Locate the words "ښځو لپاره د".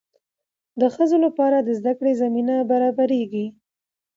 0.95-1.69